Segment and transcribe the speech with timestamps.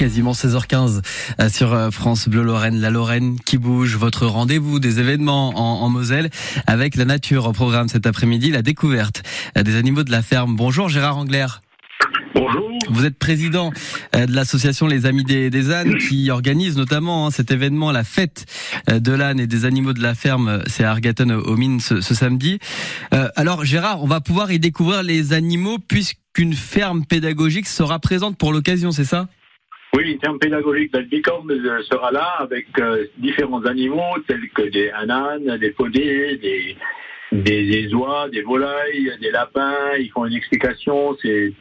[0.00, 1.02] quasiment 16h15
[1.40, 5.50] euh, sur euh, France Bleu Lorraine, la Lorraine qui bouge, votre rendez-vous des événements
[5.84, 6.30] en, Moselle
[6.66, 9.22] avec la nature au programme cet après-midi, la découverte
[9.58, 10.56] euh, des animaux de la ferme.
[10.56, 11.44] Bonjour Gérard Angler.
[12.34, 12.78] Bonjour.
[12.88, 13.72] Vous êtes président
[14.14, 18.46] de l'association Les Amis des, ânes qui organise notamment hein, cet événement, la fête
[18.90, 20.62] de l'âne et des animaux de la ferme.
[20.66, 22.58] C'est à Argaton aux Mines ce, samedi.
[23.36, 28.52] alors Gérard, on va pouvoir y découvrir les animaux puisqu'une ferme pédagogique sera présente pour
[28.52, 29.28] l'occasion, c'est ça?
[29.96, 31.50] Oui, le terme pédagogique d'Albicorne
[31.90, 36.76] sera là avec euh, différents animaux tels que des ananes, des poneys, des,
[37.32, 39.96] des, oies, des volailles, des lapins.
[39.98, 41.16] Ils font une explication.
[41.20, 41.52] C'est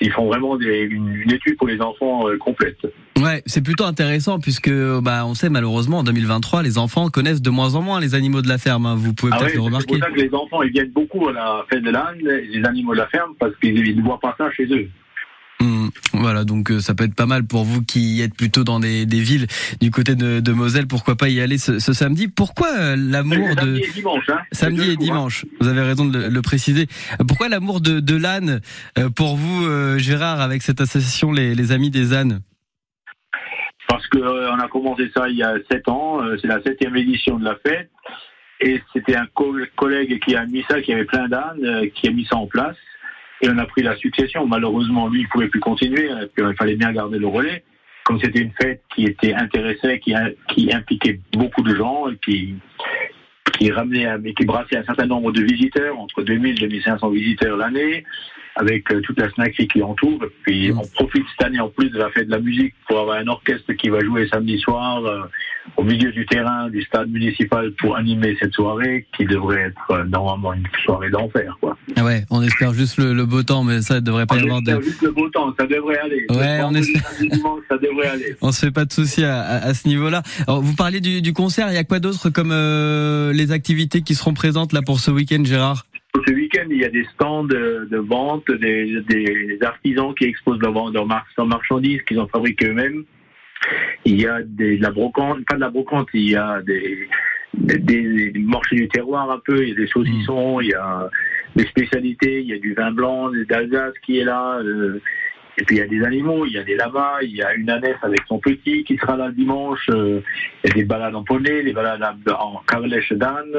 [0.00, 2.78] ils font vraiment une, étude pour les enfants euh, complète.
[3.20, 7.50] Ouais, c'est plutôt intéressant puisque bah on sait malheureusement en 2023 les enfants connaissent de
[7.50, 8.86] moins en moins les animaux de la ferme.
[8.86, 8.96] Hein.
[8.96, 9.94] Vous pouvez ah peut-être le remarquer.
[9.94, 12.64] C'est pour ça que les enfants ils viennent beaucoup à la fête de l'âne, les
[12.64, 14.88] animaux de la ferme parce qu'ils ne voient pas ça chez eux.
[16.22, 19.04] Voilà, donc euh, ça peut être pas mal pour vous qui êtes plutôt dans des,
[19.04, 19.48] villes
[19.80, 20.86] du côté de, Moselle.
[20.86, 22.28] Pourquoi pas y aller ce, samedi?
[22.28, 24.38] Pourquoi euh, l'amour de samedi et dimanche hein.
[24.52, 25.46] Samedi et dimanche.
[25.60, 26.86] Vous avez raison de le, préciser.
[27.26, 28.60] Pourquoi l'amour de, l'âne
[28.98, 32.38] euh, pour vous, Gérard, avec cette association les, Amis des ânes?
[33.88, 36.20] Parce qu'on a commencé ça il y a sept ans.
[36.40, 37.90] C'est la septième édition de la fête.
[38.60, 39.26] Et c'était un
[39.74, 42.76] collègue qui a mis ça, qui avait plein d'ânes, qui a mis ça en place.
[43.42, 44.46] Et on a pris la succession.
[44.46, 46.10] Malheureusement, lui, il pouvait plus continuer.
[46.10, 47.64] Hein, puis il fallait bien garder le relais.
[48.04, 50.14] Comme c'était une fête qui était intéressée, qui,
[50.48, 52.54] qui impliquait beaucoup de gens, qui,
[53.58, 58.04] qui ramenait, qui brassait un certain nombre de visiteurs, entre 2000 et 2500 visiteurs l'année,
[58.56, 60.24] avec euh, toute la snackerie qui entoure.
[60.42, 60.78] Puis mmh.
[60.78, 63.26] on profite cette année en plus de la fête de la musique pour avoir un
[63.28, 65.04] orchestre qui va jouer samedi soir.
[65.04, 65.22] Euh,
[65.76, 70.04] au milieu du terrain du stade municipal pour animer cette soirée qui devrait être euh,
[70.04, 71.56] normalement une soirée d'enfer.
[71.60, 71.71] Quoi.
[71.96, 74.62] Ah ouais, on espère juste le, beau temps, mais ça ne devrait pas y avoir
[74.62, 74.80] de.
[74.80, 76.26] juste le beau temps, ça devrait aller.
[76.30, 77.02] Ouais, on espère.
[77.68, 78.36] ça devrait aller.
[78.40, 80.22] On se fait pas de soucis à, ce niveau-là.
[80.46, 84.34] vous parliez du, concert, il y a quoi d'autre comme euh, les activités qui seront
[84.34, 85.86] présentes là pour ce week-end, Gérard?
[86.26, 91.06] Ce week-end, il y a des stands de, vente, des, artisans qui exposent leurs,
[91.46, 93.04] marchandises qu'ils ont fabriquées eux-mêmes.
[94.04, 97.08] Il y a de la brocante, pas de la brocante, il y a des,
[97.54, 101.08] des, marchés du terroir un peu, il y a des saucissons, il y a
[101.56, 104.58] des spécialités, il y a du vin blanc, d'Alsace qui est là.
[104.58, 105.00] Euh,
[105.58, 107.54] et puis il y a des animaux, il y a des lamas, il y a
[107.54, 109.86] une ânesse avec son petit qui sera là le dimanche.
[109.90, 110.22] Euh,
[110.64, 113.52] il y a des balades en poney, des balades en carlèche d'âne.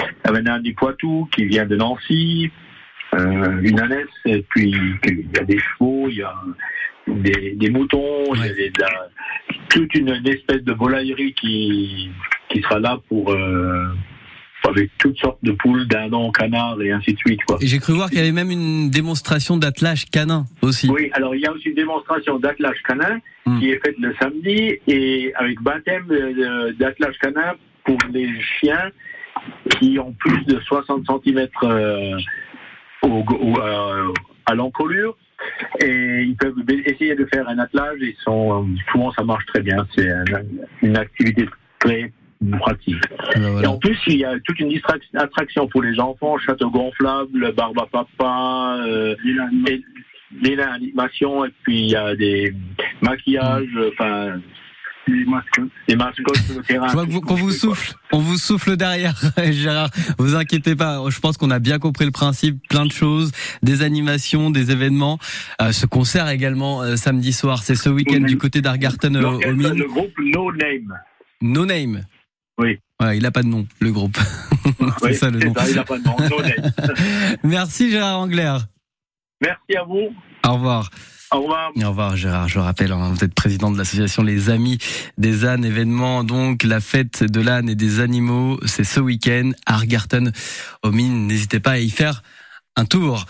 [0.00, 2.50] Il y a un âne du Poitou qui vient de Nancy.
[3.14, 4.70] Euh, une ânesse, et puis
[5.04, 6.34] il y a des chevaux, il y a
[7.06, 9.08] des, moutons, il y a
[9.70, 12.10] toute une, espèce de volaillerie qui,
[12.50, 13.86] qui sera là pour euh,
[14.68, 17.40] avec toutes sortes de poules, dindons, canards et ainsi de suite.
[17.60, 20.88] Et j'ai cru voir qu'il y avait même une démonstration d'attelage canin aussi.
[20.90, 23.58] Oui, alors il y a aussi une démonstration d'attelage canin hmm.
[23.58, 26.06] qui est faite le samedi et avec baptême
[26.78, 28.28] d'attelage canin pour les
[28.60, 28.90] chiens
[29.78, 32.16] qui ont plus de 60 cm euh,
[33.04, 34.12] euh,
[34.46, 35.16] à l'encolure
[35.80, 36.54] et ils peuvent
[36.84, 37.98] essayer de faire un attelage.
[38.00, 39.86] Ils sont souvent ça marche très bien.
[39.96, 40.08] C'est
[40.82, 41.48] une activité
[41.78, 42.12] très
[42.60, 43.02] pratique.
[43.10, 44.72] Ah ben et en plus, il y a toute une
[45.14, 49.14] attraction pour les enfants, château gonflable, barbe à papa, euh,
[50.42, 52.52] des animations, et puis il y a des
[53.02, 53.90] maquillages, mm.
[53.92, 54.40] enfin.
[55.06, 55.70] Des mascottes.
[55.88, 56.88] Des mascottes sur le terrain.
[56.88, 59.14] Je vois qu'on vous souffle, on vous souffle derrière,
[59.50, 59.88] Gérard.
[60.18, 61.02] Vous inquiétez pas.
[61.08, 62.58] Je pense qu'on a bien compris le principe.
[62.68, 63.32] Plein de choses,
[63.62, 65.18] des animations, des événements.
[65.62, 67.62] Euh, ce concert également euh, samedi soir.
[67.62, 70.98] C'est ce week-end du côté d'Argarten au, au Le groupe No Name.
[71.40, 72.02] No Name.
[72.58, 72.78] Oui.
[73.14, 74.18] il n'a pas de nom, le groupe.
[75.02, 75.54] c'est ça le nom.
[75.68, 76.16] il n'a pas de nom.
[77.44, 78.56] Merci Gérard Angler.
[79.40, 80.14] Merci à vous.
[80.46, 80.90] Au revoir.
[81.30, 81.72] Au revoir.
[81.76, 84.78] au revoir Gérard, je rappelle, hein, vous êtes président de l'association Les Amis
[85.18, 89.74] des ânes, événement donc la fête de l'âne et des animaux, c'est ce week-end à
[89.74, 90.32] Argarten
[90.82, 92.22] aux mines, n'hésitez pas à y faire
[92.76, 93.26] un tour.